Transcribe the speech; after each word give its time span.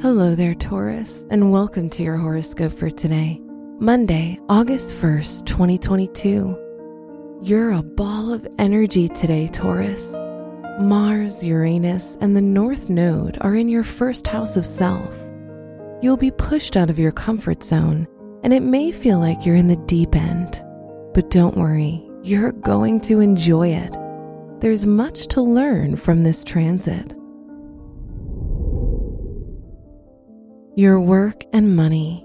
Hello 0.00 0.36
there, 0.36 0.54
Taurus, 0.54 1.26
and 1.28 1.50
welcome 1.50 1.90
to 1.90 2.04
your 2.04 2.16
horoscope 2.16 2.72
for 2.72 2.88
today, 2.88 3.40
Monday, 3.80 4.38
August 4.48 4.94
1st, 4.94 5.44
2022. 5.44 7.40
You're 7.42 7.72
a 7.72 7.82
ball 7.82 8.32
of 8.32 8.46
energy 8.60 9.08
today, 9.08 9.48
Taurus. 9.48 10.12
Mars, 10.78 11.44
Uranus, 11.44 12.16
and 12.20 12.36
the 12.36 12.40
North 12.40 12.88
Node 12.88 13.38
are 13.40 13.56
in 13.56 13.68
your 13.68 13.82
first 13.82 14.28
house 14.28 14.56
of 14.56 14.64
self. 14.64 15.18
You'll 16.00 16.16
be 16.16 16.30
pushed 16.30 16.76
out 16.76 16.90
of 16.90 16.98
your 17.00 17.10
comfort 17.10 17.64
zone, 17.64 18.06
and 18.44 18.52
it 18.52 18.62
may 18.62 18.92
feel 18.92 19.18
like 19.18 19.44
you're 19.44 19.56
in 19.56 19.66
the 19.66 19.84
deep 19.88 20.14
end. 20.14 20.62
But 21.12 21.28
don't 21.28 21.56
worry, 21.56 22.08
you're 22.22 22.52
going 22.52 23.00
to 23.00 23.18
enjoy 23.18 23.70
it. 23.70 23.96
There's 24.60 24.86
much 24.86 25.26
to 25.28 25.42
learn 25.42 25.96
from 25.96 26.22
this 26.22 26.44
transit. 26.44 27.17
Your 30.78 31.00
work 31.00 31.42
and 31.52 31.74
money. 31.74 32.24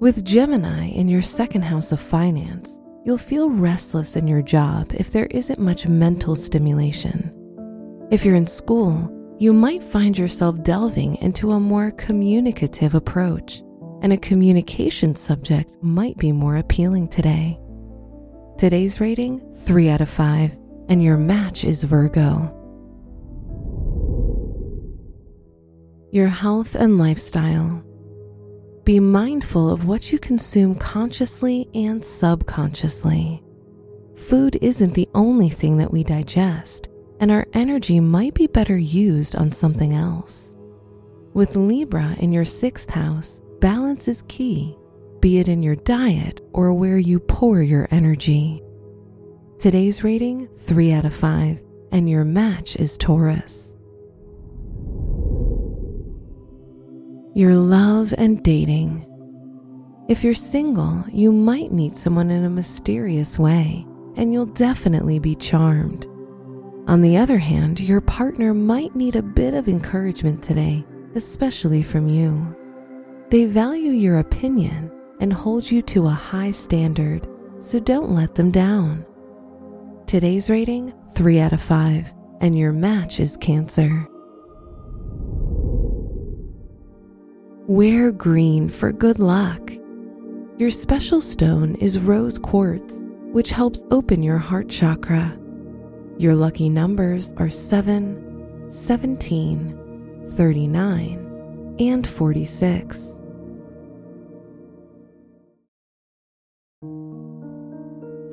With 0.00 0.24
Gemini 0.24 0.88
in 0.88 1.06
your 1.06 1.22
second 1.22 1.62
house 1.62 1.92
of 1.92 2.00
finance, 2.00 2.80
you'll 3.04 3.16
feel 3.16 3.48
restless 3.48 4.16
in 4.16 4.26
your 4.26 4.42
job 4.42 4.90
if 4.92 5.12
there 5.12 5.26
isn't 5.26 5.60
much 5.60 5.86
mental 5.86 6.34
stimulation. 6.34 7.32
If 8.10 8.24
you're 8.24 8.34
in 8.34 8.48
school, 8.48 9.08
you 9.38 9.52
might 9.52 9.84
find 9.84 10.18
yourself 10.18 10.64
delving 10.64 11.14
into 11.22 11.52
a 11.52 11.60
more 11.60 11.92
communicative 11.92 12.96
approach, 12.96 13.62
and 14.02 14.12
a 14.12 14.16
communication 14.18 15.14
subject 15.14 15.76
might 15.80 16.18
be 16.18 16.32
more 16.32 16.56
appealing 16.56 17.06
today. 17.06 17.60
Today's 18.58 19.00
rating 19.00 19.54
3 19.54 19.90
out 19.90 20.00
of 20.00 20.10
5, 20.10 20.58
and 20.88 21.00
your 21.00 21.16
match 21.16 21.64
is 21.64 21.84
Virgo. 21.84 22.63
Your 26.14 26.28
health 26.28 26.76
and 26.76 26.96
lifestyle. 26.96 27.82
Be 28.84 29.00
mindful 29.00 29.68
of 29.68 29.84
what 29.84 30.12
you 30.12 30.18
consume 30.20 30.76
consciously 30.76 31.68
and 31.74 32.04
subconsciously. 32.04 33.42
Food 34.14 34.56
isn't 34.62 34.94
the 34.94 35.08
only 35.16 35.48
thing 35.48 35.76
that 35.78 35.90
we 35.90 36.04
digest, 36.04 36.88
and 37.18 37.32
our 37.32 37.48
energy 37.52 37.98
might 37.98 38.32
be 38.32 38.46
better 38.46 38.76
used 38.76 39.34
on 39.34 39.50
something 39.50 39.92
else. 39.92 40.54
With 41.32 41.56
Libra 41.56 42.14
in 42.20 42.32
your 42.32 42.44
sixth 42.44 42.90
house, 42.90 43.42
balance 43.60 44.06
is 44.06 44.22
key, 44.28 44.78
be 45.18 45.38
it 45.38 45.48
in 45.48 45.64
your 45.64 45.74
diet 45.74 46.40
or 46.52 46.72
where 46.72 46.98
you 46.98 47.18
pour 47.18 47.60
your 47.60 47.88
energy. 47.90 48.62
Today's 49.58 50.04
rating 50.04 50.48
3 50.58 50.92
out 50.92 51.06
of 51.06 51.14
5, 51.14 51.60
and 51.90 52.08
your 52.08 52.22
match 52.24 52.76
is 52.76 52.96
Taurus. 52.96 53.73
Your 57.34 57.54
love 57.54 58.14
and 58.16 58.44
dating. 58.44 59.04
If 60.08 60.22
you're 60.22 60.34
single, 60.34 61.04
you 61.10 61.32
might 61.32 61.72
meet 61.72 61.94
someone 61.96 62.30
in 62.30 62.44
a 62.44 62.50
mysterious 62.50 63.40
way, 63.40 63.84
and 64.16 64.32
you'll 64.32 64.46
definitely 64.46 65.18
be 65.18 65.34
charmed. 65.34 66.06
On 66.86 67.00
the 67.00 67.16
other 67.16 67.38
hand, 67.38 67.80
your 67.80 68.00
partner 68.00 68.54
might 68.54 68.94
need 68.94 69.16
a 69.16 69.22
bit 69.22 69.54
of 69.54 69.66
encouragement 69.66 70.44
today, 70.44 70.84
especially 71.16 71.82
from 71.82 72.06
you. 72.06 72.54
They 73.30 73.46
value 73.46 73.90
your 73.90 74.20
opinion 74.20 74.92
and 75.18 75.32
hold 75.32 75.68
you 75.68 75.82
to 75.82 76.06
a 76.06 76.10
high 76.10 76.52
standard, 76.52 77.26
so 77.58 77.80
don't 77.80 78.12
let 78.12 78.36
them 78.36 78.52
down. 78.52 79.04
Today's 80.06 80.48
rating 80.48 80.92
3 81.14 81.40
out 81.40 81.52
of 81.52 81.62
5, 81.62 82.14
and 82.42 82.56
your 82.56 82.72
match 82.72 83.18
is 83.18 83.36
Cancer. 83.38 84.06
Wear 87.66 88.12
green 88.12 88.68
for 88.68 88.92
good 88.92 89.18
luck. 89.18 89.72
Your 90.58 90.68
special 90.68 91.18
stone 91.18 91.76
is 91.76 91.98
rose 91.98 92.38
quartz, 92.38 93.02
which 93.32 93.48
helps 93.48 93.82
open 93.90 94.22
your 94.22 94.36
heart 94.36 94.68
chakra. 94.68 95.34
Your 96.18 96.34
lucky 96.34 96.68
numbers 96.68 97.32
are 97.38 97.48
7, 97.48 98.66
17, 98.68 100.26
39, 100.32 101.76
and 101.78 102.06
46. 102.06 103.22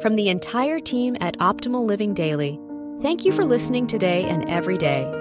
From 0.02 0.16
the 0.18 0.28
entire 0.28 0.81
team 0.81 1.16
at 1.22 1.38
Optimal 1.38 1.86
Living 1.86 2.14
Daily, 2.14 2.59
thank 3.02 3.24
you 3.24 3.31
for 3.31 3.46
listening 3.46 3.88
today 3.88 4.25
and 4.25 4.50
every 4.50 4.78
day 4.78 5.21